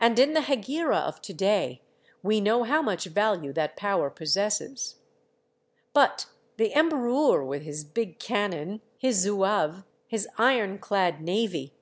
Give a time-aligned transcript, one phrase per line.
[0.00, 1.82] And in the Hegira of to day,
[2.22, 4.94] we know how much value that power possesses.
[5.92, 6.24] But
[6.56, 11.74] the Emberoiir, with his big cannon, his zouaves, his iron clad navy!